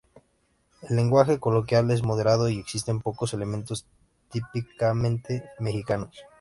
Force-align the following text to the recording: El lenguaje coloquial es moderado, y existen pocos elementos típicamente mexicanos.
El 0.89 0.95
lenguaje 0.95 1.39
coloquial 1.39 1.91
es 1.91 2.01
moderado, 2.01 2.49
y 2.49 2.57
existen 2.57 3.01
pocos 3.01 3.35
elementos 3.35 3.85
típicamente 4.31 5.43
mexicanos. 5.59 6.23